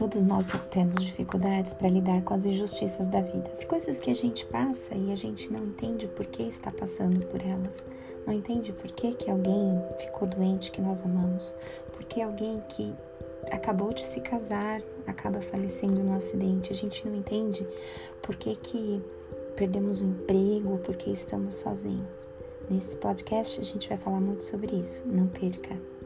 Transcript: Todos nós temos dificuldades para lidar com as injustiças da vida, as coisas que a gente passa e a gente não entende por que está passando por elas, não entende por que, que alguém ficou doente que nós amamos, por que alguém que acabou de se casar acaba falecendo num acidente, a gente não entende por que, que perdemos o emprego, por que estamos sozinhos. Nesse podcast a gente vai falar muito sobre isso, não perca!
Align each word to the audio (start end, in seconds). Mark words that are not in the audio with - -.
Todos 0.00 0.24
nós 0.24 0.46
temos 0.70 1.04
dificuldades 1.04 1.74
para 1.74 1.90
lidar 1.90 2.22
com 2.22 2.32
as 2.32 2.46
injustiças 2.46 3.06
da 3.06 3.20
vida, 3.20 3.50
as 3.52 3.66
coisas 3.66 4.00
que 4.00 4.10
a 4.10 4.14
gente 4.14 4.46
passa 4.46 4.94
e 4.94 5.12
a 5.12 5.14
gente 5.14 5.52
não 5.52 5.62
entende 5.62 6.08
por 6.08 6.24
que 6.24 6.42
está 6.42 6.72
passando 6.72 7.26
por 7.26 7.38
elas, 7.38 7.86
não 8.26 8.32
entende 8.32 8.72
por 8.72 8.90
que, 8.92 9.12
que 9.12 9.30
alguém 9.30 9.78
ficou 9.98 10.26
doente 10.26 10.70
que 10.70 10.80
nós 10.80 11.02
amamos, 11.02 11.54
por 11.92 12.02
que 12.04 12.22
alguém 12.22 12.62
que 12.70 12.94
acabou 13.52 13.92
de 13.92 14.02
se 14.06 14.22
casar 14.22 14.80
acaba 15.06 15.42
falecendo 15.42 16.02
num 16.02 16.14
acidente, 16.14 16.72
a 16.72 16.76
gente 16.76 17.06
não 17.06 17.14
entende 17.14 17.68
por 18.22 18.36
que, 18.36 18.56
que 18.56 19.02
perdemos 19.54 20.00
o 20.00 20.06
emprego, 20.06 20.78
por 20.78 20.96
que 20.96 21.10
estamos 21.10 21.56
sozinhos. 21.56 22.26
Nesse 22.70 22.96
podcast 22.96 23.60
a 23.60 23.64
gente 23.64 23.86
vai 23.86 23.98
falar 23.98 24.20
muito 24.22 24.44
sobre 24.44 24.76
isso, 24.76 25.02
não 25.06 25.26
perca! 25.26 25.99